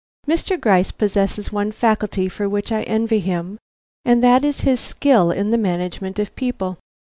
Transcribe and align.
Mr. 0.27 0.59
Gryce 0.59 0.89
possesses 0.91 1.51
one 1.51 1.71
faculty 1.71 2.27
for 2.27 2.49
which 2.49 2.71
I 2.71 2.81
envy 2.85 3.19
him, 3.19 3.59
and 4.03 4.23
that 4.23 4.43
is 4.43 4.61
his 4.61 4.79
skill 4.79 5.29
in 5.29 5.51
the 5.51 5.59
management 5.59 6.17
of 6.17 6.35
people. 6.35 6.79